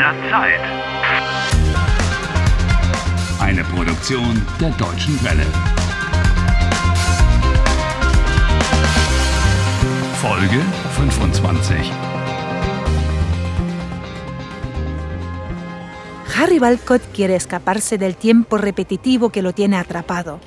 der 0.00 0.14
Zeit. 0.30 0.60
Eine 3.38 3.62
Produktion 3.64 4.34
der 4.58 4.70
Deutschen 4.70 5.22
Welle. 5.22 5.44
Folge 10.22 10.60
25. 10.96 11.92
Harry 16.34 16.58
Balcott 16.58 17.02
quiere 17.12 17.34
escaparse 17.34 17.98
del 17.98 18.16
tiempo 18.16 18.56
repetitivo 18.56 19.28
que 19.28 19.42
lo 19.42 19.52
tiene 19.52 19.76
atrapado. 19.76 20.40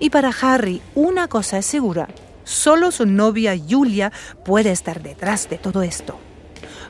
Y 0.00 0.10
para 0.10 0.32
Harry, 0.42 0.82
una 0.96 1.28
cosa 1.28 1.58
es 1.58 1.66
segura. 1.66 2.08
Solo 2.42 2.90
su 2.90 3.06
novia 3.06 3.54
Julia 3.56 4.10
puede 4.44 4.72
estar 4.72 5.00
detrás 5.02 5.48
de 5.48 5.58
todo 5.58 5.82
esto. 5.82 6.18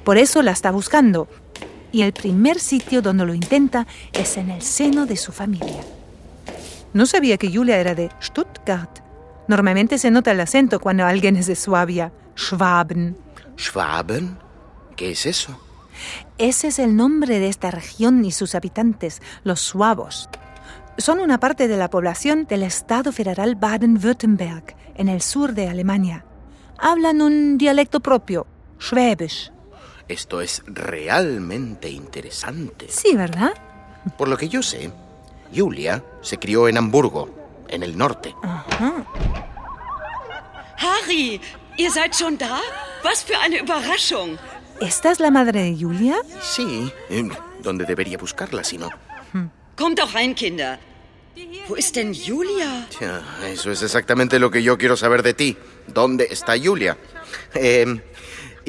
Por 0.05 0.17
eso 0.17 0.41
la 0.41 0.53
está 0.53 0.71
buscando. 0.71 1.29
Y 1.93 2.03
el 2.03 2.13
primer 2.13 2.61
sitio 2.61 3.03
donde 3.03 3.25
lo 3.25 3.35
intenta 3.35 3.87
es 4.13 4.37
en 4.37 4.51
el 4.51 4.63
seno 4.63 5.07
de 5.07 5.17
su 5.17 5.33
familia. 5.33 5.83
No 6.93 7.07
sabía 7.07 7.37
que 7.37 7.53
Julia 7.53 7.79
era 7.79 7.95
de 7.95 8.11
Stuttgart. 8.23 9.01
Normalmente 9.47 9.99
se 9.99 10.11
nota 10.11 10.33
el 10.33 10.41
acento 10.41 10.81
cuando 10.81 11.07
alguien 11.07 11.37
es 11.37 11.47
de 11.47 11.57
Suabia, 11.57 12.13
Schwaben. 12.37 13.17
¿Schwaben? 13.57 14.39
¿Qué 14.97 15.13
es 15.13 15.27
eso? 15.27 15.59
Ese 16.39 16.69
es 16.69 16.79
el 16.79 16.97
nombre 16.97 17.39
de 17.41 17.49
esta 17.49 17.71
región 17.71 18.25
y 18.25 18.33
sus 18.33 18.55
habitantes, 18.55 19.21
los 19.45 19.61
suavos. 19.61 20.29
Son 20.99 21.21
una 21.21 21.39
parte 21.39 21.69
de 21.69 21.77
la 21.77 21.91
población 21.91 22.47
del 22.47 22.63
Estado 22.63 23.13
federal 23.13 23.57
Baden-Württemberg, 23.57 24.77
en 24.95 25.09
el 25.09 25.23
sur 25.23 25.55
de 25.55 25.69
Alemania. 25.69 26.25
Hablan 26.79 27.23
un 27.23 27.59
dialecto 27.59 28.01
propio, 28.01 28.47
Schwäbisch. 28.81 29.53
Esto 30.09 30.41
es 30.41 30.63
realmente 30.67 31.89
interesante. 31.91 32.87
Sí, 32.89 33.15
¿verdad? 33.15 33.53
Por 34.17 34.29
lo 34.29 34.37
que 34.37 34.49
yo 34.49 34.63
sé, 34.63 34.91
Julia 35.55 36.03
se 36.23 36.39
crió 36.39 36.67
en 36.69 36.79
Hamburgo, 36.79 37.29
en 37.69 37.83
el 37.83 37.97
norte. 37.97 38.35
Harry, 40.79 41.41
ihr 41.77 41.91
seid 41.91 42.15
schon 42.15 42.39
da? 42.39 42.61
Was 43.05 43.23
für 43.23 43.39
eine 43.39 43.59
Überraschung. 43.61 44.39
¿Esta 44.81 45.11
es 45.11 45.21
la 45.21 45.31
madre 45.31 45.63
de 45.65 45.77
Julia? 45.77 46.17
Sí, 46.41 46.93
eh, 47.11 47.29
¿dónde 47.63 47.85
debería 47.85 48.17
buscarla 48.17 48.63
si 48.65 48.79
no? 48.79 48.89
Kommt 49.77 49.99
doch 49.99 50.13
rein, 50.15 50.35
Kinder. 50.35 50.79
Wo 51.69 51.77
ist 51.77 51.95
denn 51.95 52.13
Julia? 52.15 52.87
Tja, 52.91 53.23
eso 53.47 53.71
es 53.71 53.83
exactamente 53.83 54.39
lo 54.39 54.51
que 54.51 54.63
yo 54.63 54.77
quiero 54.77 54.97
saber 54.97 55.23
de 55.23 55.35
ti. 55.35 55.57
¿Dónde 55.87 56.27
está 56.31 56.55
Julia? 56.59 56.97
Ähm, 57.55 58.01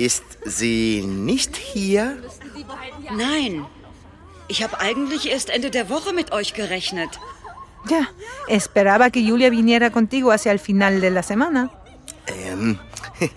ist 0.05 0.23
sie 0.45 1.03
nicht 1.05 1.57
hier? 1.57 2.17
Nein. 3.11 3.65
Ich 4.47 4.63
habe 4.63 4.79
eigentlich 4.79 5.29
erst 5.29 5.49
Ende 5.49 5.69
der 5.69 5.89
Woche 5.89 6.13
mit 6.13 6.31
euch 6.31 6.53
gerechnet. 6.53 7.19
Ya, 7.89 8.07
esperaba 8.47 9.09
que 9.09 9.21
Julia 9.23 9.49
viniera 9.51 9.89
contigo 9.89 10.31
hacia 10.31 10.51
el 10.51 10.59
final 10.59 11.01
de 11.01 11.11
la 11.11 11.23
semana. 11.23 11.69
Ähm, 12.27 12.79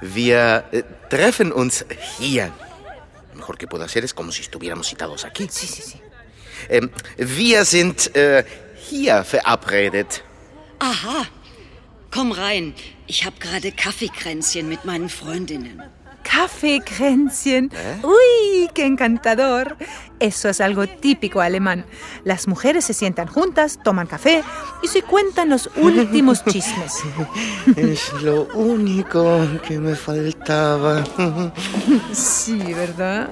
wir 0.00 0.64
äh, 0.72 0.82
treffen 1.08 1.52
uns 1.52 1.84
hier. 2.18 2.52
Mejor 3.34 3.56
que 3.58 3.66
puedo 3.66 3.84
hacer 3.84 4.04
es 4.04 4.14
como 4.14 4.32
si 4.32 4.42
estuviéramos 4.42 4.88
citados 4.88 5.24
aquí. 5.24 5.46
Sí, 5.50 5.66
sí, 5.66 5.82
sí. 5.82 6.00
Ähm, 6.68 6.90
wir 7.16 7.64
sind 7.64 8.14
äh, 8.16 8.44
hier 8.88 9.24
verabredet. 9.24 10.22
Aha. 10.78 11.26
Komm 12.10 12.32
rein. 12.32 12.74
Ich 13.10 13.24
habe 13.26 13.36
gerade 13.40 13.72
Kaffeekränzchen 13.72 14.68
mit 14.68 14.84
meinen 14.84 15.08
Freundinnen. 15.08 15.82
Kaffeekränzchen. 16.22 17.68
Uy, 18.04 18.68
qué 18.72 18.86
encantador. 18.86 19.76
Eso 20.20 20.48
es 20.48 20.60
algo 20.60 20.86
típico 20.86 21.40
alemán. 21.40 21.84
Las 22.22 22.46
mujeres 22.46 22.84
se 22.84 22.94
sientan 22.94 23.26
juntas, 23.26 23.80
toman 23.82 24.06
café 24.06 24.44
y 24.80 24.86
se 24.86 25.02
cuentan 25.02 25.48
los 25.48 25.68
últimos 25.76 26.44
chismes. 26.44 27.02
Es 27.76 28.12
lo 28.22 28.44
único 28.54 29.40
que 29.66 29.80
me 29.80 29.96
faltaba. 29.96 31.02
Sí, 32.12 32.58
¿verdad? 32.74 33.28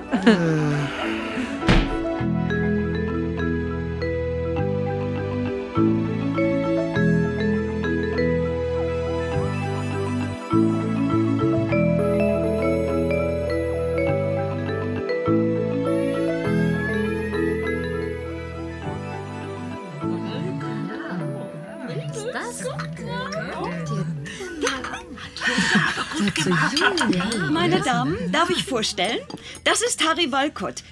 Meine 27.50 27.81
Damen, 27.81 28.32
darf 28.32 28.50
ich 28.50 28.64
vorstellen? 28.64 29.19
Das 29.64 29.81
ist 29.82 30.04
Harry 30.06 30.31
Walcott, 30.31 30.82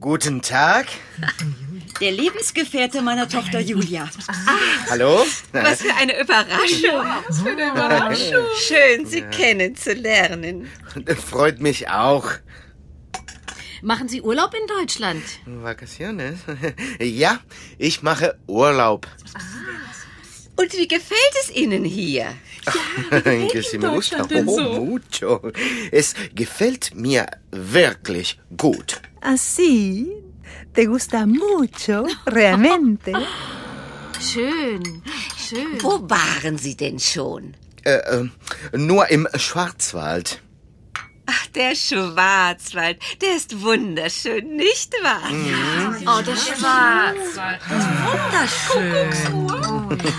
Guten 0.00 0.40
Tag. 0.40 0.86
der 2.00 2.10
Lebensgefährte 2.12 3.02
meiner 3.02 3.28
Tochter 3.28 3.60
Julia. 3.60 4.08
Hallo? 4.88 5.24
Was 5.52 5.82
für 5.82 5.94
eine 5.94 6.18
Überraschung. 6.20 7.04
Was 7.28 7.40
für 7.40 7.50
eine 7.50 7.70
Überraschung. 7.70 8.44
Schön, 8.66 9.04
Sie 9.06 9.22
kennenzulernen. 9.22 10.68
Freut 11.28 11.60
mich 11.60 11.90
auch. 11.90 12.30
Machen 13.82 14.08
Sie 14.08 14.20
Urlaub 14.22 14.54
in 14.54 14.66
Deutschland? 14.66 15.22
Vacaciones? 15.46 16.38
Ja, 17.00 17.40
ich 17.78 18.02
mache 18.02 18.38
Urlaub. 18.46 19.06
Und 20.60 20.72
wie 20.74 20.88
gefällt 20.88 21.34
es 21.42 21.50
Ihnen 21.56 21.84
hier? 21.84 22.26
Que 23.50 23.62
si 23.62 23.78
me 23.78 23.88
gusta 23.88 24.26
oh, 24.30 24.84
mucho. 24.84 25.52
Es 25.90 26.14
gefällt 26.34 26.94
mir 26.94 27.26
wirklich 27.50 28.38
gut. 28.56 29.00
Así. 29.22 30.06
¿Te 30.74 30.84
gusta 30.84 31.24
mucho? 31.26 32.06
Realmente. 32.26 33.12
Schön, 34.20 35.02
schön. 35.48 35.80
Wo 35.80 35.98
waren 36.10 36.58
Sie 36.58 36.76
denn 36.76 36.98
schon? 36.98 37.54
Äh, 37.84 37.94
äh, 37.94 38.28
nur 38.76 39.08
im 39.08 39.26
Schwarzwald. 39.36 40.42
Ach, 41.24 41.46
der 41.54 41.74
Schwarzwald, 41.74 42.98
der 43.22 43.36
ist 43.36 43.62
wunderschön, 43.62 44.56
nicht 44.56 44.92
wahr? 45.02 45.30
Oh, 46.02 46.20
der 46.22 46.36
Schwarzwald. 46.36 47.60
Wunderschön. 48.10 49.49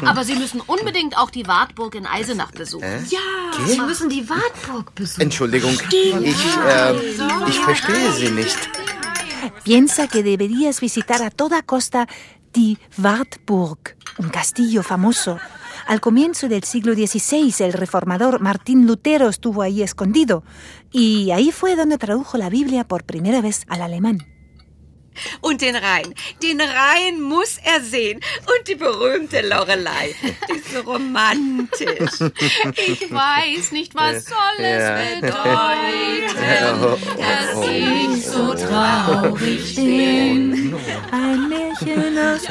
Aber 0.05 0.23
Sie 0.23 0.35
müssen 0.35 0.61
unbedingt 0.61 1.17
auch 1.17 1.29
die 1.29 1.47
Wartburg 1.47 1.95
in 1.95 2.05
Eisenach 2.05 2.51
besuchen. 2.51 2.85
Ja, 3.09 3.19
Sie 3.67 3.79
müssen 3.81 4.09
die 4.09 4.29
Wartburg 4.29 4.93
besuchen. 4.95 5.21
Entschuldigung, 5.21 5.77
ich, 5.91 6.45
äh, 6.67 6.93
ich 7.47 7.59
verstehe 7.59 8.11
Sie 8.13 8.29
nicht. 8.29 8.57
Piensa 9.63 10.07
que 10.07 10.23
deberías 10.23 10.81
visitar 10.81 11.21
a 11.21 11.29
toda 11.29 11.61
costa 11.61 12.05
die 12.53 12.77
Wartburg, 12.97 13.97
un 14.17 14.29
castillo 14.29 14.83
famoso. 14.83 15.39
Al 15.87 15.99
comienzo 15.99 16.47
del 16.47 16.63
siglo 16.63 16.93
XVI, 16.93 17.53
el 17.59 17.73
reformador 17.73 18.39
Martín 18.39 18.85
Lutero 18.85 19.29
estuvo 19.29 19.61
ahí 19.61 19.81
escondido, 19.81 20.43
y 20.91 21.31
ahí 21.31 21.51
fue 21.51 21.75
donde 21.75 21.97
tradujo 21.97 22.37
la 22.37 22.49
Biblia 22.49 22.87
por 22.87 23.03
primera 23.03 23.41
vez 23.41 23.65
al 23.67 23.81
alemán. 23.81 24.19
Und 25.41 25.61
den 25.61 25.75
Rhein, 25.75 26.13
den 26.41 26.61
Rhein 26.61 27.21
muss 27.21 27.57
er 27.63 27.81
sehen. 27.81 28.19
Und 28.41 28.67
die 28.67 28.75
berühmte 28.75 29.41
Lorelei, 29.47 30.15
die 30.49 30.57
ist 30.57 30.71
so 30.71 30.81
romantisch. 30.81 32.19
Ich 32.87 33.11
weiß 33.11 33.71
nicht, 33.71 33.93
was 33.95 34.25
soll 34.25 34.57
Ja. 34.59 34.99
es 35.01 35.21
bedeuten, 35.21 36.35
dass 37.17 37.67
ich 37.67 38.25
so 38.25 38.53
traurig 38.53 39.75
bin. 39.75 40.75
Ein 41.11 41.49
Märchen 41.49 42.17
aus... 42.17 42.41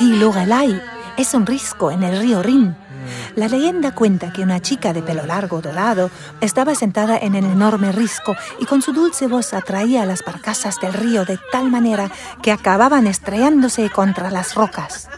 Die 0.00 0.12
Lorelei 0.18 0.80
es 1.16 1.34
un 1.34 1.46
risco 1.46 1.90
en 1.90 2.02
el 2.02 2.16
río 2.18 2.40
Rin. 2.42 2.76
La 3.36 3.48
leyenda 3.48 3.94
cuenta 3.94 4.32
que 4.32 4.42
una 4.42 4.60
chica 4.60 4.92
de 4.92 5.02
pelo 5.02 5.26
largo 5.26 5.60
dorado 5.60 6.10
estaba 6.40 6.74
sentada 6.74 7.18
en 7.18 7.34
el 7.34 7.44
enorme 7.44 7.92
risco 7.92 8.36
y 8.60 8.66
con 8.66 8.82
su 8.82 8.92
dulce 8.92 9.26
voz 9.26 9.54
atraía 9.54 10.02
a 10.02 10.06
las 10.06 10.24
barcazas 10.24 10.80
del 10.80 10.92
río 10.92 11.24
de 11.24 11.38
tal 11.52 11.70
manera 11.70 12.10
que 12.42 12.52
acababan 12.52 13.06
estrellándose 13.06 13.90
contra 13.90 14.30
las 14.30 14.54
rocas. 14.54 15.08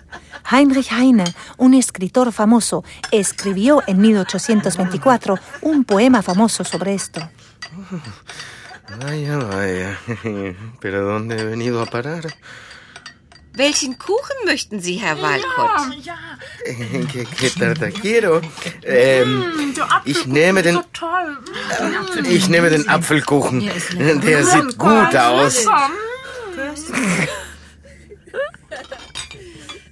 Heinrich 0.51 0.91
Heine, 0.91 1.25
un 1.59 1.75
escritor 1.75 2.33
famoso, 2.33 2.85
escribió 3.11 3.83
en 3.87 4.01
1824 4.01 5.39
un 5.63 5.85
poema 5.85 6.23
famoso 6.23 6.65
sobre 6.65 6.95
esto. 6.95 7.21
Vaya, 8.99 9.37
vaya. 9.39 9.99
¿Pero 10.81 11.05
dónde 11.05 11.41
he 11.41 11.45
venido 11.45 11.81
a 11.83 11.87
parar? 11.87 12.25
Welchen 13.61 13.99
Kuchen 13.99 14.37
möchten 14.47 14.81
Sie, 14.81 14.95
Herr 14.95 15.21
Walcott? 15.21 15.93
¿Qué, 17.13 17.27
qué 17.39 17.51
tarta 17.51 17.91
quiero? 17.91 18.41
Ähm, 18.83 19.75
ich 20.07 20.25
nehme 20.25 20.63
den. 20.63 20.81
Ich 22.25 22.49
nehme 22.49 22.71
den 22.71 22.89
Apfelkuchen. 22.89 23.69
Der 24.25 24.47
sieht 24.47 24.79
gut 24.79 25.15
aus. 25.15 25.67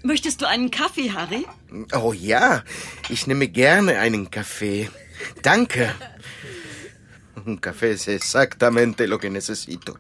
Möchtest 0.02 0.40
du 0.40 0.46
einen 0.48 0.70
Kaffee, 0.70 1.12
Harry? 1.12 1.44
Oh 1.92 2.14
ja, 2.14 2.64
ich 3.10 3.26
nehme 3.26 3.48
gerne 3.48 3.98
einen 3.98 4.30
Kaffee. 4.30 4.88
Danke. 5.42 5.94
Un 7.44 7.60
café 7.60 7.90
es 7.90 8.08
exactamente 8.08 9.04
lo 9.06 9.18
que 9.18 9.28
necesito. 9.28 9.98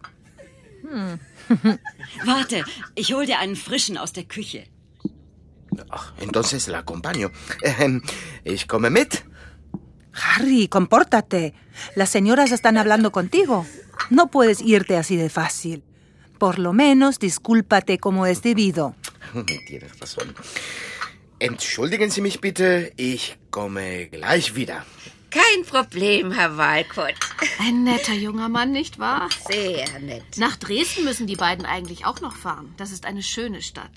Warte, 2.24 2.64
ich 2.94 3.12
hol 3.14 3.26
dir 3.26 3.38
einen 3.38 3.56
frischen 3.56 3.98
aus 3.98 4.12
der 4.12 4.24
Küche. 4.24 4.66
Ach, 5.90 6.12
entonces 6.20 6.66
la 6.66 6.78
acompaño. 6.78 7.30
Ich 8.44 8.66
komme 8.66 8.90
mit. 8.90 9.24
Harry, 10.12 10.68
compórtate. 10.68 11.54
Las 11.94 12.10
señoras 12.10 12.50
están 12.52 12.76
hablando 12.76 13.12
contigo. 13.12 13.66
No 14.10 14.30
puedes 14.30 14.60
irte 14.60 14.96
así 14.96 15.16
de 15.16 15.30
fácil. 15.30 15.84
Por 16.38 16.58
lo 16.58 16.72
menos 16.72 17.18
discúlpate 17.18 17.98
como 17.98 18.26
es 18.26 18.42
debido. 18.42 18.94
Tienes 19.66 19.98
razón. 20.00 20.34
Entschuldigen 21.40 22.10
Sie 22.10 22.20
mich 22.20 22.40
bitte, 22.40 22.92
ich 22.96 23.38
komme 23.50 24.08
gleich 24.08 24.56
wieder. 24.56 24.84
Kein 25.30 25.64
Problem, 25.66 26.32
Herr 26.32 26.56
Walcott. 26.56 27.14
Ein 27.58 27.84
netter 27.84 28.14
junger 28.14 28.48
Mann, 28.48 28.72
nicht 28.72 28.98
wahr? 28.98 29.28
Sehr 29.48 29.98
nett. 30.00 30.24
Nach 30.36 30.56
Dresden 30.56 31.04
müssen 31.04 31.26
die 31.26 31.36
beiden 31.36 31.66
eigentlich 31.66 32.06
auch 32.06 32.20
noch 32.20 32.34
fahren. 32.34 32.72
Das 32.78 32.90
ist 32.90 33.04
eine 33.04 33.22
schöne 33.22 33.60
Stadt. 33.60 33.90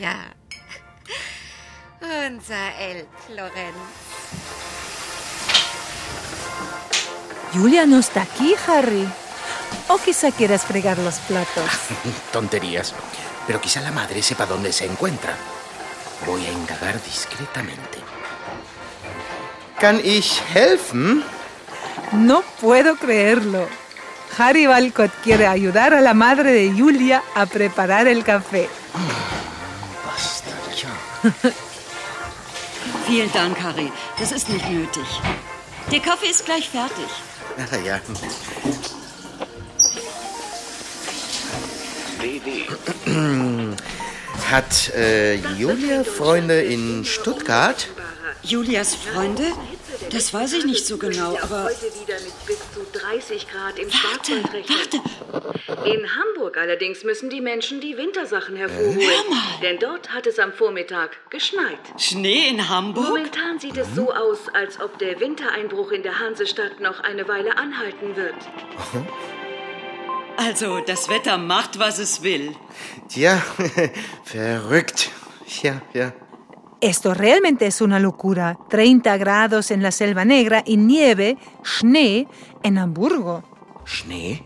Ja. 0.00 0.14
Unser 2.00 2.74
Elb, 2.78 3.08
Lorenz. 3.28 3.76
Julia 7.52 7.86
no 7.86 7.98
está 7.98 8.22
aquí, 8.22 8.54
Harry. 8.66 9.06
O 9.88 9.96
quizá 9.98 10.30
quieras 10.30 10.64
fregar 10.64 10.98
los 10.98 11.18
platos. 11.20 11.70
Tonterías. 12.32 12.94
Pero 13.46 13.60
quizá 13.60 13.80
la 13.80 13.90
madre 13.90 14.22
sepa 14.22 14.46
dónde 14.46 14.72
se 14.72 14.84
encuentra. 14.84 15.34
Voy 16.26 16.44
a 16.44 16.52
indagar 16.52 17.02
discretamente. 17.02 18.07
¿Kann 19.80 20.00
ich 20.02 20.42
helfen? 20.52 21.22
No 22.12 22.42
puedo 22.60 22.96
creerlo. 22.96 23.68
Harry 24.36 24.66
Walcott 24.66 25.12
quiere 25.22 25.46
ayudar 25.46 25.94
a 25.94 26.00
la 26.00 26.14
madre 26.14 26.52
de 26.52 26.72
Julia 26.72 27.22
a 27.34 27.46
preparar 27.46 28.08
el 28.08 28.24
café. 28.24 28.68
Basta 30.04 30.50
ya. 30.74 31.52
Vielen 33.06 33.32
Dank, 33.32 33.56
Harry. 33.62 33.92
Das 34.18 34.32
ist 34.32 34.48
nicht 34.48 34.68
nötig. 34.68 35.06
Der 35.90 36.00
Kaffee 36.00 36.28
ist 36.28 36.44
gleich 36.44 36.68
fertig. 36.68 37.08
Ah, 37.56 37.76
ja. 37.76 38.00
Hat 44.50 44.90
äh, 44.94 45.34
Julia 45.56 46.04
Freunde 46.04 46.62
in 46.62 47.04
Stuttgart? 47.04 47.88
Julias 48.48 48.94
Freunde? 48.94 49.44
Das 50.10 50.32
weiß 50.32 50.54
ich 50.54 50.64
nicht 50.64 50.86
so 50.86 50.96
genau, 50.96 51.36
aber 51.42 51.64
heute 51.64 51.92
wieder 52.00 52.14
mit 52.14 52.46
bis 52.46 52.58
zu 52.72 52.80
30 52.92 53.46
Grad 53.46 53.78
im 53.78 53.88
warte, 53.92 54.42
warte. 54.42 55.90
In 55.90 56.06
Hamburg 56.16 56.56
allerdings 56.56 57.04
müssen 57.04 57.28
die 57.28 57.42
Menschen 57.42 57.82
die 57.82 57.98
Wintersachen 57.98 58.56
hervorholen. 58.56 59.00
Hör 59.00 59.30
mal. 59.30 59.60
Denn 59.60 59.78
dort 59.78 60.14
hat 60.14 60.26
es 60.26 60.38
am 60.38 60.54
Vormittag 60.54 61.18
geschneit. 61.28 61.78
Schnee 61.98 62.48
in 62.48 62.70
Hamburg? 62.70 63.08
Momentan 63.08 63.58
sieht 63.58 63.76
es 63.76 63.94
so 63.94 64.12
aus, 64.12 64.48
als 64.54 64.80
ob 64.80 64.98
der 64.98 65.20
Wintereinbruch 65.20 65.92
in 65.92 66.02
der 66.02 66.18
Hansestadt 66.18 66.80
noch 66.80 67.00
eine 67.00 67.28
Weile 67.28 67.58
anhalten 67.58 68.16
wird. 68.16 68.34
Also, 70.38 70.80
das 70.86 71.10
Wetter 71.10 71.36
macht, 71.36 71.78
was 71.78 71.98
es 71.98 72.22
will. 72.22 72.54
Tja, 73.10 73.42
verrückt. 74.24 75.10
Ja, 75.62 75.82
ja. 75.92 76.12
Esto 76.80 77.12
realmente 77.12 77.66
es 77.66 77.80
una 77.80 77.98
locura. 77.98 78.56
30 78.70 79.16
grados 79.16 79.72
en 79.72 79.82
la 79.82 79.90
Selva 79.90 80.24
Negra 80.24 80.62
y 80.64 80.76
nieve, 80.76 81.36
Schnee, 81.64 82.28
en 82.62 82.78
Hamburgo. 82.78 83.42
¿Schnee? 83.84 84.44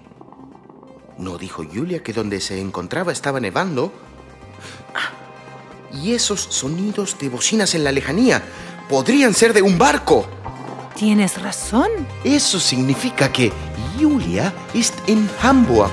¿No 1.18 1.36
dijo 1.36 1.62
Julia 1.62 2.02
que 2.02 2.14
donde 2.14 2.40
se 2.40 2.58
encontraba 2.58 3.12
estaba 3.12 3.38
nevando? 3.38 3.92
Ah, 4.94 5.10
y 5.92 6.14
esos 6.14 6.40
sonidos 6.40 7.18
de 7.18 7.28
bocinas 7.28 7.74
en 7.74 7.84
la 7.84 7.92
lejanía 7.92 8.42
podrían 8.88 9.34
ser 9.34 9.52
de 9.52 9.60
un 9.60 9.76
barco. 9.76 10.26
Tienes 10.94 11.40
razón. 11.40 11.88
Eso 12.24 12.58
significa 12.58 13.30
que 13.30 13.52
Julia 14.00 14.54
ist 14.72 14.94
in 15.06 15.28
Hamburg. 15.42 15.92